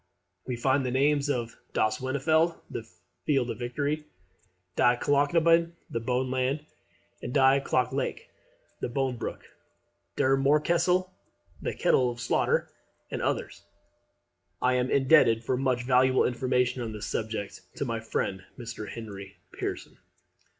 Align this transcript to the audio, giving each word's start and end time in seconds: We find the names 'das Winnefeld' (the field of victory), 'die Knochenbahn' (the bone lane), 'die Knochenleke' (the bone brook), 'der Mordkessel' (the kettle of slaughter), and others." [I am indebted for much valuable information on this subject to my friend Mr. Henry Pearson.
We 0.47 0.55
find 0.55 0.83
the 0.83 0.89
names 0.89 1.27
'das 1.27 1.99
Winnefeld' 1.99 2.59
(the 2.71 2.89
field 3.23 3.51
of 3.51 3.59
victory), 3.59 4.07
'die 4.75 4.95
Knochenbahn' 4.95 5.73
(the 5.91 5.99
bone 5.99 6.31
lane), 6.31 6.65
'die 7.21 7.59
Knochenleke' 7.59 8.25
(the 8.79 8.89
bone 8.89 9.17
brook), 9.17 9.45
'der 10.15 10.37
Mordkessel' 10.37 11.11
(the 11.61 11.75
kettle 11.75 12.09
of 12.09 12.19
slaughter), 12.19 12.71
and 13.11 13.21
others." 13.21 13.61
[I 14.59 14.73
am 14.73 14.89
indebted 14.89 15.43
for 15.43 15.55
much 15.55 15.83
valuable 15.83 16.25
information 16.25 16.81
on 16.81 16.93
this 16.93 17.05
subject 17.05 17.61
to 17.75 17.85
my 17.85 17.99
friend 17.99 18.43
Mr. 18.57 18.89
Henry 18.89 19.35
Pearson. 19.51 19.99